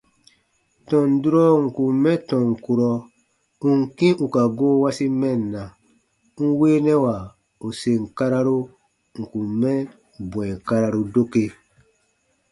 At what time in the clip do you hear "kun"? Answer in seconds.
1.75-1.93, 9.31-9.47